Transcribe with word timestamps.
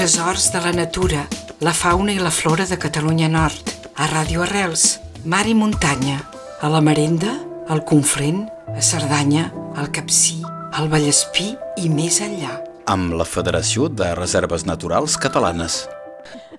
Tresors 0.00 0.46
de 0.50 0.60
la 0.64 0.70
natura, 0.72 1.26
la 1.60 1.74
fauna 1.76 2.14
i 2.14 2.16
la 2.16 2.30
flora 2.32 2.64
de 2.64 2.78
Catalunya 2.80 3.26
Nord. 3.28 3.68
A 4.00 4.06
Ràdio 4.08 4.40
Arrels, 4.40 4.94
mar 5.28 5.42
i 5.44 5.52
muntanya. 5.52 6.22
A 6.64 6.70
la 6.72 6.80
Marenda, 6.80 7.34
al 7.68 7.82
Conflent, 7.84 8.46
a 8.72 8.80
Cerdanya, 8.80 9.50
al 9.76 9.90
Capcí, 9.92 10.38
al 10.72 10.88
Vallespí 10.88 11.50
i 11.84 11.92
més 11.92 12.16
enllà. 12.24 12.54
Amb 12.88 13.12
la 13.12 13.26
Federació 13.28 13.90
de 13.92 14.08
Reserves 14.16 14.64
Naturals 14.64 15.18
Catalanes. 15.20 15.82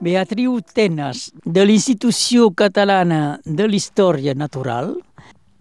Beatriu 0.00 0.62
Tenes, 0.72 1.28
de 1.44 1.68
l'Institució 1.68 2.48
Catalana 2.56 3.36
de 3.44 3.68
l'Història 3.68 4.32
Natural, 4.32 4.94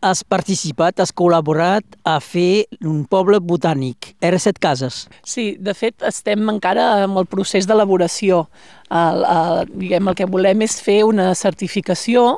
has 0.03 0.23
participat, 0.23 0.99
has 0.99 1.13
col·laborat 1.15 1.85
a 2.05 2.17
fer 2.23 2.65
un 2.83 3.03
poble 3.09 3.39
botànic, 3.39 4.13
R7 4.23 4.59
Cases. 4.61 5.05
Sí, 5.23 5.55
de 5.59 5.75
fet 5.77 6.05
estem 6.07 6.43
encara 6.51 7.03
amb 7.05 7.21
el 7.21 7.29
procés 7.29 7.67
d'elaboració. 7.69 8.45
El, 8.89 9.23
el, 9.25 9.69
diguem, 9.81 10.11
el 10.11 10.17
que 10.17 10.29
volem 10.29 10.61
és 10.65 10.77
fer 10.83 11.01
una 11.07 11.31
certificació 11.33 12.37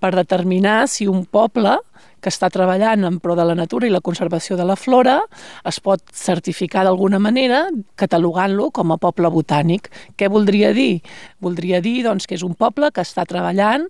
per 0.00 0.12
determinar 0.16 0.84
si 0.92 1.08
un 1.08 1.24
poble 1.24 1.78
que 2.20 2.32
està 2.32 2.48
treballant 2.50 3.04
en 3.06 3.18
pro 3.22 3.36
de 3.38 3.44
la 3.46 3.54
natura 3.54 3.86
i 3.86 3.92
la 3.92 4.02
conservació 4.04 4.56
de 4.58 4.64
la 4.66 4.76
flora 4.76 5.20
es 5.68 5.78
pot 5.84 6.02
certificar 6.10 6.82
d'alguna 6.86 7.20
manera 7.22 7.66
catalogant-lo 8.00 8.70
com 8.74 8.92
a 8.92 8.98
poble 8.98 9.30
botànic. 9.30 9.90
Què 10.18 10.28
voldria 10.32 10.72
dir? 10.74 11.02
Voldria 11.40 11.80
dir 11.84 12.00
doncs, 12.06 12.26
que 12.26 12.34
és 12.34 12.44
un 12.46 12.56
poble 12.58 12.90
que 12.90 13.04
està 13.06 13.26
treballant 13.28 13.86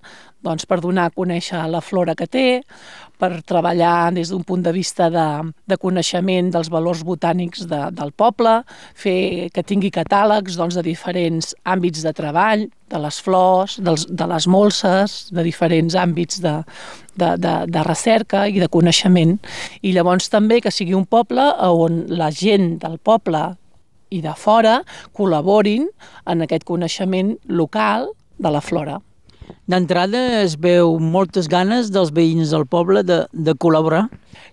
doncs, 0.46 0.66
per 0.68 0.80
donar 0.82 1.08
a 1.08 1.14
conèixer 1.14 1.62
la 1.70 1.80
flora 1.82 2.14
que 2.14 2.28
té, 2.30 2.46
per 3.16 3.40
treballar 3.48 4.12
des 4.12 4.30
d'un 4.30 4.44
punt 4.44 4.62
de 4.62 4.72
vista 4.76 5.08
de, 5.10 5.26
de 5.66 5.78
coneixement 5.80 6.50
dels 6.52 6.68
valors 6.72 7.02
botànics 7.06 7.64
de, 7.70 7.80
del 7.96 8.12
poble, 8.12 8.58
fer 8.94 9.48
que 9.54 9.64
tingui 9.64 9.90
catàlegs 9.94 10.58
doncs, 10.60 10.76
de 10.76 10.84
diferents 10.84 11.54
àmbits 11.64 11.95
de 12.04 12.12
treball, 12.16 12.66
de 12.90 13.00
les 13.02 13.18
flors, 13.22 13.76
dels, 13.82 14.06
de 14.08 14.26
les 14.30 14.46
molses, 14.50 15.16
de 15.34 15.44
diferents 15.46 15.96
àmbits 15.98 16.40
de, 16.44 16.54
de, 17.16 17.32
de, 17.40 17.54
de 17.70 17.84
recerca 17.86 18.46
i 18.48 18.60
de 18.62 18.68
coneixement. 18.72 19.36
I 19.82 19.94
llavors 19.96 20.30
també 20.32 20.60
que 20.64 20.74
sigui 20.74 20.96
un 20.96 21.06
poble 21.06 21.48
on 21.66 22.04
la 22.08 22.30
gent 22.34 22.76
del 22.82 22.98
poble 22.98 23.48
i 24.10 24.22
de 24.22 24.34
fora 24.38 24.80
col·laborin 25.16 25.88
en 26.30 26.46
aquest 26.46 26.66
coneixement 26.68 27.36
local 27.48 28.10
de 28.38 28.52
la 28.52 28.62
flora. 28.62 29.00
D'entrada 29.66 30.42
es 30.44 30.54
veu 30.62 30.96
moltes 31.02 31.48
ganes 31.50 31.90
dels 31.90 32.12
veïns 32.14 32.52
del 32.54 32.66
poble 32.70 33.02
de, 33.02 33.24
de 33.32 33.54
col·laborar. 33.58 34.06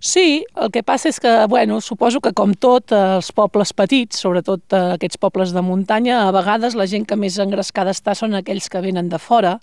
Sí, 0.03 0.43
el 0.59 0.71
que 0.73 0.83
passa 0.83 1.07
és 1.11 1.19
que, 1.21 1.31
bueno, 1.47 1.77
suposo 1.81 2.19
que 2.23 2.33
com 2.35 2.51
tot, 2.59 2.91
els 2.91 3.29
pobles 3.35 3.71
petits, 3.77 4.19
sobretot 4.19 4.75
aquests 4.75 5.19
pobles 5.21 5.53
de 5.55 5.63
muntanya, 5.63 6.23
a 6.25 6.33
vegades 6.35 6.75
la 6.75 6.87
gent 6.89 7.05
que 7.07 7.15
més 7.19 7.37
engrescada 7.39 7.93
està 7.95 8.15
són 8.17 8.35
aquells 8.35 8.67
que 8.71 8.81
venen 8.83 9.07
de 9.11 9.19
fora, 9.21 9.57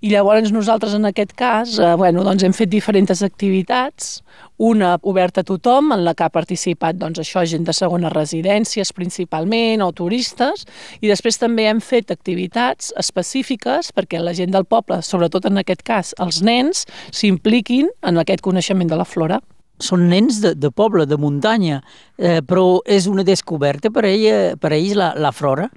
i 0.00 0.12
llavors 0.12 0.52
nosaltres 0.52 0.96
en 0.98 1.08
aquest 1.08 1.32
cas, 1.38 1.78
eh, 1.78 1.94
bueno, 1.96 2.24
doncs 2.26 2.44
hem 2.44 2.56
fet 2.56 2.72
diferents 2.72 3.22
activitats, 3.24 4.18
una 4.58 4.98
oberta 5.02 5.40
a 5.40 5.46
tothom, 5.46 5.92
en 5.94 6.04
la 6.04 6.12
que 6.18 6.26
ha 6.26 6.34
participat, 6.34 6.98
doncs 6.98 7.22
això, 7.22 7.44
gent 7.46 7.64
de 7.64 7.72
segones 7.72 8.12
residències 8.12 8.92
principalment, 8.92 9.84
o 9.86 9.92
turistes, 9.94 10.66
i 11.00 11.08
després 11.08 11.38
també 11.38 11.68
hem 11.70 11.80
fet 11.80 12.10
activitats 12.10 12.92
específiques 12.98 13.92
perquè 13.94 14.20
la 14.20 14.34
gent 14.34 14.52
del 14.52 14.66
poble, 14.68 15.00
sobretot 15.02 15.48
en 15.48 15.60
aquest 15.62 15.84
cas, 15.86 16.14
els 16.22 16.42
nens, 16.44 16.84
s'impliquin 17.10 17.88
en 18.06 18.20
aquest 18.20 18.44
coneixement 18.44 18.90
de 18.90 18.98
la 19.00 19.08
flora 19.08 19.40
són 19.78 20.08
nens 20.10 20.40
de, 20.42 20.54
de 20.58 20.70
poble, 20.74 21.06
de 21.06 21.16
muntanya, 21.20 21.80
eh, 22.18 22.40
però 22.42 22.80
és 22.86 23.06
una 23.06 23.24
descoberta 23.26 23.92
per, 23.94 24.04
ella, 24.08 24.56
per 24.58 24.72
ells 24.74 24.96
la, 24.98 25.12
la 25.18 25.32
flora? 25.32 25.68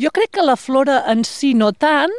Jo 0.00 0.10
crec 0.14 0.32
que 0.34 0.44
la 0.44 0.56
flora 0.58 1.02
en 1.12 1.22
si 1.28 1.52
no 1.54 1.70
tant, 1.72 2.12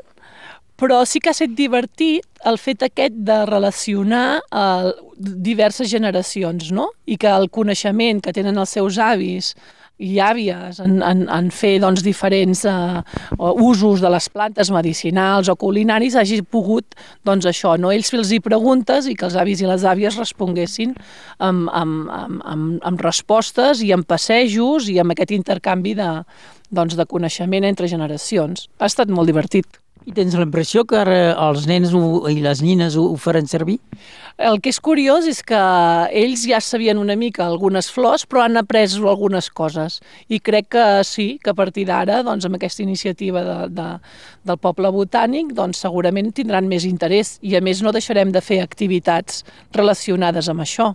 però 0.79 1.03
sí 1.05 1.21
que 1.21 1.31
ha 1.31 1.35
estat 1.35 1.53
divertit 1.57 2.25
el 2.49 2.57
fet 2.59 2.83
aquest 2.83 3.16
de 3.27 3.43
relacionar 3.47 4.41
eh, 4.41 4.91
diverses 5.17 5.89
generacions, 5.91 6.72
no? 6.75 6.89
I 7.06 7.17
que 7.22 7.31
el 7.31 7.50
coneixement 7.53 8.19
que 8.23 8.34
tenen 8.35 8.59
els 8.59 8.75
seus 8.75 9.00
avis 9.00 9.53
i 10.01 10.17
àvies 10.19 10.79
en, 10.81 10.97
en, 11.06 11.22
en 11.29 11.50
fer 11.53 11.75
doncs, 11.83 12.01
diferents 12.03 12.63
uh, 12.66 13.03
usos 13.62 14.01
de 14.01 14.09
les 14.09 14.28
plantes 14.33 14.72
medicinals 14.73 15.51
o 15.51 15.56
culinaris 15.59 16.17
hagi 16.17 16.41
pogut 16.41 16.97
doncs, 17.23 17.45
això, 17.50 17.75
no? 17.78 17.91
ells 17.94 18.09
els 18.17 18.33
hi 18.33 18.41
preguntes 18.44 19.07
i 19.07 19.16
que 19.16 19.28
els 19.29 19.38
avis 19.39 19.62
i 19.62 19.69
les 19.69 19.85
àvies 19.85 20.17
responguessin 20.17 20.95
amb, 21.38 21.69
amb, 21.69 22.09
amb, 22.09 22.41
amb, 22.41 22.73
amb 22.81 23.06
respostes 23.06 23.85
i 23.85 23.94
amb 23.94 24.07
passejos 24.09 24.89
i 24.89 24.97
amb 25.00 25.13
aquest 25.13 25.35
intercanvi 25.38 25.94
de, 26.01 26.09
doncs, 26.73 26.97
de 26.97 27.06
coneixement 27.06 27.69
entre 27.69 27.88
generacions. 27.88 28.67
Ha 28.81 28.89
estat 28.89 29.13
molt 29.13 29.29
divertit. 29.29 29.82
I 30.03 30.12
tens 30.12 30.36
la 30.36 30.44
impressió 30.44 30.84
que 30.84 30.97
ara 31.00 31.18
els 31.46 31.68
nens 31.69 31.94
ho, 31.96 32.25
i 32.28 32.41
les 32.44 32.62
nines 32.64 32.97
ho, 33.00 33.06
ho 33.14 33.19
faran 33.19 33.47
servir? 33.47 33.78
El 34.41 34.58
que 34.59 34.72
és 34.74 34.80
curiós 34.84 35.28
és 35.30 35.40
que 35.46 35.59
ells 36.24 36.44
ja 36.50 36.59
sabien 36.64 37.00
una 37.00 37.16
mica 37.16 37.46
algunes 37.46 37.88
flors, 37.94 38.25
però 38.28 38.44
han 38.44 38.59
après 38.59 38.97
algunes 38.97 39.47
coses. 39.53 40.00
I 40.28 40.42
crec 40.44 40.72
que 40.75 40.86
sí, 41.08 41.28
que 41.44 41.53
a 41.53 41.56
partir 41.56 41.86
d'ara, 41.88 42.24
doncs, 42.25 42.47
amb 42.50 42.58
aquesta 42.58 42.84
iniciativa 42.84 43.44
de, 43.46 43.58
de, 43.78 43.88
del 44.44 44.59
poble 44.59 44.92
botànic, 44.92 45.53
doncs, 45.56 45.84
segurament 45.86 46.34
tindran 46.34 46.68
més 46.68 46.88
interès 46.90 47.38
i, 47.42 47.56
a 47.56 47.62
més, 47.62 47.84
no 47.86 47.94
deixarem 47.96 48.34
de 48.34 48.42
fer 48.42 48.59
activitats 48.63 49.44
relacionades 49.72 50.50
amb 50.52 50.66
això. 50.66 50.92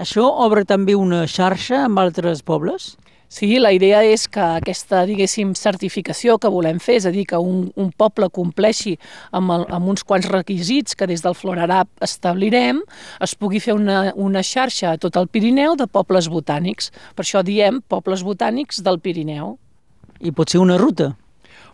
Això 0.00 0.24
obre 0.24 0.64
també 0.64 0.96
una 0.96 1.26
xarxa 1.28 1.84
amb 1.84 2.00
altres 2.00 2.40
pobles? 2.42 2.96
Sí, 3.32 3.56
la 3.56 3.70
idea 3.72 4.02
és 4.04 4.26
que 4.28 4.42
aquesta, 4.60 5.06
diguéssim, 5.08 5.54
certificació 5.56 6.34
que 6.36 6.50
volem 6.52 6.76
fer, 6.84 6.98
és 6.98 7.06
a 7.08 7.12
dir, 7.14 7.22
que 7.30 7.38
un, 7.40 7.62
un 7.80 7.86
poble 7.96 8.26
compleixi 8.28 8.98
amb, 9.32 9.54
el, 9.54 9.64
amb 9.72 9.88
uns 9.88 10.04
quants 10.04 10.28
requisits 10.28 10.92
que 10.92 11.08
des 11.08 11.24
del 11.24 11.32
Florarab 11.38 11.88
establirem, 12.04 12.82
es 13.24 13.32
pugui 13.32 13.62
fer 13.64 13.72
una, 13.78 14.10
una 14.20 14.42
xarxa 14.44 14.90
a 14.92 15.00
tot 15.00 15.16
el 15.16 15.30
Pirineu 15.32 15.78
de 15.80 15.86
pobles 15.88 16.28
botànics. 16.28 16.92
Per 17.16 17.24
això 17.24 17.40
diem 17.40 17.80
pobles 17.88 18.20
botànics 18.20 18.84
del 18.84 19.00
Pirineu. 19.00 19.54
I 20.20 20.34
pot 20.36 20.52
ser 20.52 20.60
una 20.60 20.76
ruta? 20.76 21.14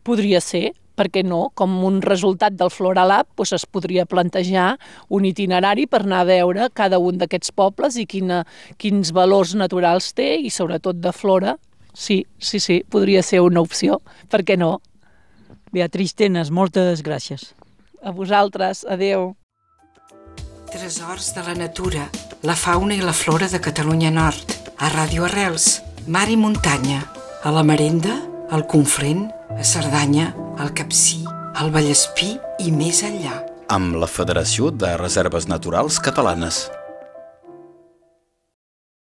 Podria 0.07 0.39
ser, 0.39 0.69
per 0.99 1.07
què 1.15 1.23
no? 1.23 1.49
Com 1.55 1.79
un 1.87 2.01
resultat 2.03 2.57
del 2.59 2.73
Floralab 2.75 3.31
doncs 3.39 3.55
es 3.55 3.65
podria 3.71 4.07
plantejar 4.07 4.73
un 5.15 5.25
itinerari 5.29 5.87
per 5.87 6.03
anar 6.03 6.25
a 6.25 6.29
veure 6.29 6.69
cada 6.75 6.99
un 6.99 7.21
d'aquests 7.21 7.55
pobles 7.55 7.97
i 7.97 8.07
quina, 8.11 8.43
quins 8.77 9.15
valors 9.15 9.55
naturals 9.55 10.13
té 10.19 10.35
i 10.43 10.51
sobretot 10.51 10.99
de 10.99 11.15
flora. 11.15 11.57
Sí, 11.95 12.25
sí, 12.39 12.61
sí, 12.61 12.83
podria 12.89 13.23
ser 13.23 13.41
una 13.43 13.63
opció. 13.63 14.01
Per 14.31 14.43
què 14.45 14.59
no? 14.59 14.79
Beatriz 15.73 16.15
Tenes, 16.15 16.51
moltes 16.51 17.03
gràcies. 17.05 17.53
A 18.03 18.13
vosaltres, 18.15 18.85
adeu. 18.89 19.35
Tresors 20.69 21.33
de 21.35 21.45
la 21.47 21.57
natura, 21.57 22.09
la 22.45 22.55
fauna 22.55 22.95
i 22.95 23.03
la 23.03 23.17
flora 23.17 23.49
de 23.49 23.61
Catalunya 23.61 24.13
Nord. 24.15 24.55
A 24.79 24.93
Ràdio 24.93 25.27
Arrels, 25.27 25.81
mar 26.07 26.29
i 26.31 26.37
muntanya. 26.37 27.03
A 27.43 27.51
la 27.55 27.65
Marenda, 27.67 28.28
al 28.51 28.67
Conflent, 28.67 29.29
a 29.51 29.65
Cerdanya, 29.65 30.33
al 30.59 30.73
Capcí, 30.73 31.25
al 31.55 31.71
Vallespí 31.75 32.37
i 32.65 32.73
més 32.73 33.03
enllà. 33.05 33.43
Amb 33.69 33.99
la 34.01 34.09
Federació 34.09 34.71
de 34.73 34.95
Reserves 34.97 35.49
Naturals 35.51 36.01
Catalanes. 36.01 36.67